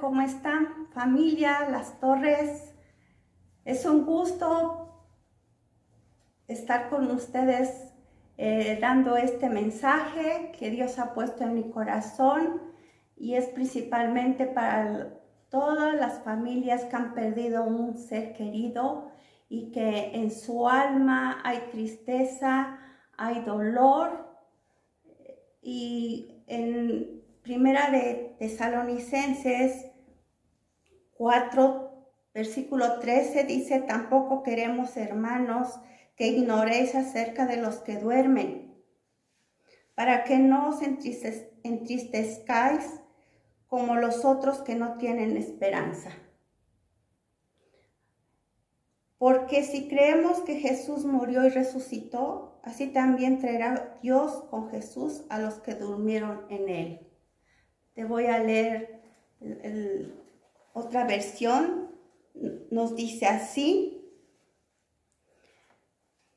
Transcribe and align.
¿Cómo 0.00 0.22
están? 0.22 0.88
Familia, 0.92 1.68
Las 1.70 2.00
Torres. 2.00 2.74
Es 3.64 3.86
un 3.86 4.04
gusto 4.04 5.06
estar 6.48 6.90
con 6.90 7.08
ustedes 7.12 7.92
eh, 8.36 8.78
dando 8.80 9.16
este 9.16 9.48
mensaje 9.48 10.50
que 10.58 10.70
Dios 10.70 10.98
ha 10.98 11.14
puesto 11.14 11.44
en 11.44 11.54
mi 11.54 11.70
corazón 11.70 12.60
y 13.16 13.34
es 13.34 13.46
principalmente 13.46 14.46
para 14.46 15.21
todas 15.52 15.94
las 15.94 16.24
familias 16.24 16.86
que 16.86 16.96
han 16.96 17.14
perdido 17.14 17.62
un 17.64 17.98
ser 17.98 18.32
querido 18.32 19.12
y 19.50 19.70
que 19.70 20.12
en 20.14 20.30
su 20.30 20.66
alma 20.66 21.42
hay 21.44 21.58
tristeza, 21.70 22.78
hay 23.18 23.42
dolor. 23.44 24.34
Y 25.60 26.42
en 26.46 27.22
Primera 27.42 27.90
de 27.90 28.34
Tesalonicenses 28.38 29.88
4, 31.18 32.08
versículo 32.32 32.98
13 32.98 33.44
dice, 33.44 33.80
tampoco 33.82 34.42
queremos 34.42 34.96
hermanos 34.96 35.78
que 36.16 36.28
ignoréis 36.28 36.94
acerca 36.94 37.44
de 37.46 37.58
los 37.58 37.76
que 37.80 37.98
duermen, 37.98 38.82
para 39.94 40.24
que 40.24 40.38
no 40.38 40.70
os 40.70 40.80
entristezcáis 41.62 43.01
como 43.72 43.96
los 43.96 44.26
otros 44.26 44.58
que 44.58 44.74
no 44.74 44.98
tienen 44.98 45.34
esperanza. 45.38 46.10
Porque 49.16 49.64
si 49.64 49.88
creemos 49.88 50.40
que 50.42 50.56
Jesús 50.56 51.06
murió 51.06 51.46
y 51.46 51.48
resucitó, 51.48 52.60
así 52.62 52.88
también 52.88 53.38
traerá 53.38 53.98
Dios 54.02 54.44
con 54.50 54.68
Jesús 54.68 55.22
a 55.30 55.38
los 55.38 55.54
que 55.54 55.74
durmieron 55.74 56.44
en 56.50 56.68
él. 56.68 57.08
Te 57.94 58.04
voy 58.04 58.26
a 58.26 58.40
leer 58.40 59.00
otra 60.74 61.06
versión. 61.06 61.92
Nos 62.70 62.94
dice 62.94 63.24
así, 63.24 64.06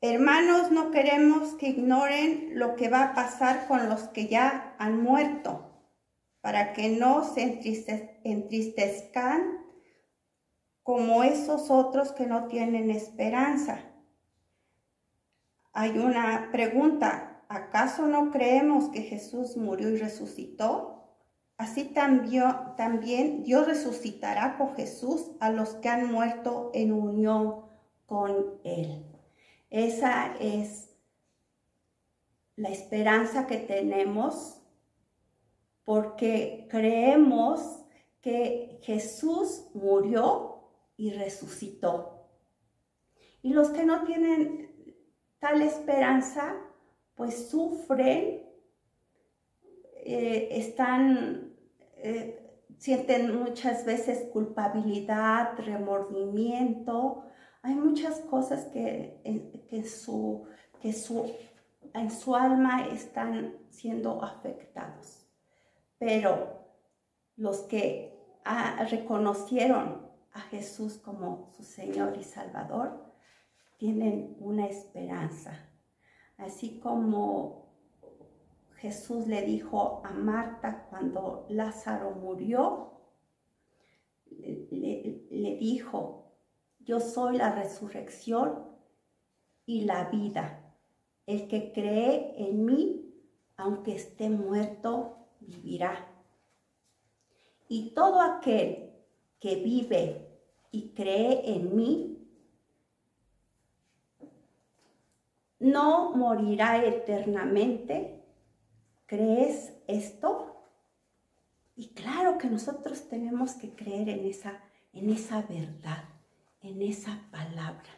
Hermanos, 0.00 0.70
no 0.70 0.90
queremos 0.92 1.56
que 1.56 1.68
ignoren 1.68 2.58
lo 2.58 2.74
que 2.74 2.88
va 2.88 3.02
a 3.02 3.14
pasar 3.14 3.68
con 3.68 3.90
los 3.90 4.04
que 4.04 4.28
ya 4.28 4.74
han 4.78 5.02
muerto, 5.02 5.67
para 6.48 6.72
que 6.72 6.88
no 6.88 7.24
se 7.24 7.42
entristezcan 8.24 9.66
como 10.82 11.22
esos 11.22 11.70
otros 11.70 12.12
que 12.12 12.24
no 12.24 12.46
tienen 12.46 12.90
esperanza. 12.90 13.80
Hay 15.74 15.98
una 15.98 16.48
pregunta, 16.50 17.42
¿acaso 17.50 18.06
no 18.06 18.30
creemos 18.30 18.88
que 18.88 19.02
Jesús 19.02 19.58
murió 19.58 19.90
y 19.90 19.98
resucitó? 19.98 21.04
Así 21.58 21.84
también, 21.84 22.50
también 22.78 23.42
Dios 23.42 23.66
resucitará 23.66 24.56
con 24.56 24.74
Jesús 24.74 25.32
a 25.40 25.50
los 25.50 25.74
que 25.74 25.90
han 25.90 26.10
muerto 26.10 26.70
en 26.72 26.94
unión 26.94 27.56
con 28.06 28.58
Él. 28.64 29.04
Esa 29.68 30.34
es 30.40 30.96
la 32.56 32.70
esperanza 32.70 33.46
que 33.46 33.58
tenemos 33.58 34.57
porque 35.88 36.66
creemos 36.68 37.82
que 38.20 38.78
Jesús 38.82 39.70
murió 39.72 40.68
y 40.98 41.12
resucitó. 41.12 42.28
Y 43.40 43.54
los 43.54 43.70
que 43.70 43.86
no 43.86 44.04
tienen 44.04 44.70
tal 45.38 45.62
esperanza, 45.62 46.56
pues 47.14 47.48
sufren, 47.48 48.46
eh, 50.04 50.48
están, 50.50 51.54
eh, 51.96 52.38
sienten 52.76 53.42
muchas 53.42 53.86
veces 53.86 54.28
culpabilidad, 54.30 55.58
remordimiento, 55.58 57.24
hay 57.62 57.74
muchas 57.74 58.20
cosas 58.20 58.66
que, 58.66 59.62
que, 59.70 59.84
su, 59.84 60.44
que 60.82 60.92
su, 60.92 61.32
en 61.94 62.10
su 62.10 62.36
alma 62.36 62.88
están 62.88 63.56
siendo 63.70 64.22
afectados. 64.22 65.27
Pero 65.98 66.66
los 67.36 67.60
que 67.62 68.18
reconocieron 68.90 70.08
a 70.32 70.40
Jesús 70.40 70.98
como 70.98 71.50
su 71.56 71.62
Señor 71.62 72.16
y 72.16 72.24
Salvador, 72.24 73.04
tienen 73.76 74.36
una 74.40 74.66
esperanza. 74.66 75.68
Así 76.36 76.78
como 76.80 77.74
Jesús 78.76 79.26
le 79.26 79.42
dijo 79.42 80.02
a 80.04 80.10
Marta 80.10 80.86
cuando 80.90 81.46
Lázaro 81.48 82.12
murió, 82.12 82.92
le 84.30 85.56
dijo, 85.60 86.32
yo 86.80 87.00
soy 87.00 87.36
la 87.38 87.54
resurrección 87.54 88.66
y 89.66 89.82
la 89.82 90.04
vida. 90.04 90.74
El 91.26 91.48
que 91.48 91.72
cree 91.72 92.34
en 92.38 92.64
mí, 92.64 93.14
aunque 93.56 93.94
esté 93.94 94.30
muerto, 94.30 95.17
vivirá. 95.40 96.06
Y 97.68 97.90
todo 97.90 98.20
aquel 98.20 98.90
que 99.40 99.56
vive 99.56 100.26
y 100.70 100.90
cree 100.90 101.54
en 101.54 101.76
mí, 101.76 102.14
no 105.58 106.12
morirá 106.14 106.84
eternamente. 106.84 108.22
¿Crees 109.06 109.72
esto? 109.86 110.56
Y 111.76 111.88
claro 111.88 112.38
que 112.38 112.48
nosotros 112.48 113.08
tenemos 113.08 113.52
que 113.54 113.74
creer 113.74 114.08
en 114.08 114.26
esa, 114.26 114.62
en 114.92 115.10
esa 115.10 115.42
verdad 115.42 116.04
en 116.62 116.82
esa 116.82 117.20
palabra. 117.30 117.88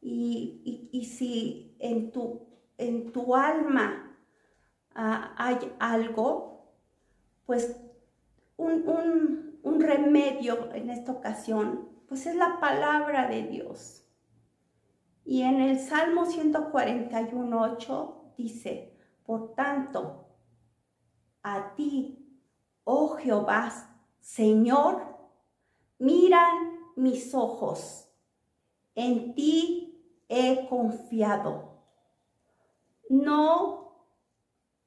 Y, 0.00 1.04
si 1.04 1.76
en 1.78 2.10
tu, 2.10 2.46
en 2.78 3.12
tu 3.12 3.34
alma 3.36 4.11
ah, 4.94 5.34
hay 5.36 5.58
algo, 5.78 6.72
pues 7.46 7.76
un, 8.56 9.58
un 9.62 9.80
remedio 9.80 10.72
en 10.72 10.90
esta 10.90 11.12
ocasión, 11.12 11.88
pues 12.08 12.26
es 12.26 12.36
la 12.36 12.58
palabra 12.60 13.28
de 13.28 13.44
Dios. 13.44 14.04
Y 15.24 15.42
en 15.42 15.60
el 15.60 15.78
Salmo 15.78 16.26
141.8 16.26 18.34
dice, 18.36 18.98
por 19.24 19.54
tanto, 19.54 20.26
a 21.42 21.74
ti, 21.74 22.18
oh 22.84 23.16
Jehová, 23.16 23.72
Señor, 24.20 25.16
miran 25.98 26.80
mis 26.96 27.34
ojos, 27.34 28.08
en 28.94 29.34
ti 29.34 30.24
he 30.28 30.68
confiado. 30.68 31.72
No 33.08 33.81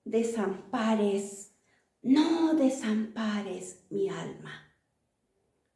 desampares, 0.05 1.53
no 2.01 2.53
desampares 2.53 3.83
mi 3.89 4.09
alma. 4.09 4.51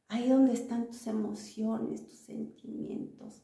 Ahí 0.08 0.30
donde 0.30 0.54
están 0.54 0.88
tus 0.88 1.06
emociones, 1.08 2.08
tus 2.08 2.20
sentimientos. 2.20 3.44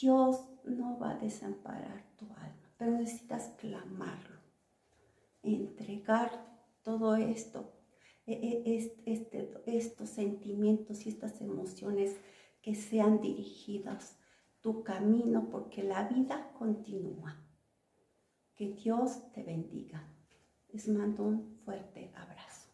Dios 0.00 0.48
no 0.64 0.98
va 0.98 1.12
a 1.12 1.18
desamparar 1.18 2.04
tu 2.16 2.24
alma, 2.34 2.74
pero 2.76 2.92
necesitas 2.92 3.48
clamarlo, 3.58 4.40
entregar 5.42 6.30
todo 6.82 7.14
esto 7.14 7.72
e, 8.26 8.32
e, 8.32 8.94
este, 9.06 9.54
estos 9.66 10.08
sentimientos 10.08 11.06
y 11.06 11.10
estas 11.10 11.40
emociones 11.40 12.16
que 12.60 12.74
sean 12.74 13.20
dirigidas 13.20 14.18
tu 14.60 14.82
camino 14.82 15.50
porque 15.50 15.82
la 15.82 16.08
vida 16.08 16.50
continúa. 16.58 17.43
Que 18.56 18.70
Dios 18.70 19.32
te 19.32 19.42
bendiga. 19.42 20.08
Les 20.72 20.86
mando 20.88 21.24
un 21.24 21.58
fuerte 21.64 22.12
abrazo. 22.14 22.70